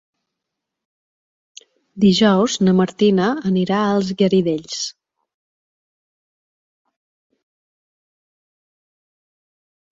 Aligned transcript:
Dijous 2.05 2.55
na 2.69 2.73
Martina 2.79 3.27
anirà 3.51 3.83
als 3.91 4.09
Garidells. 4.23 4.81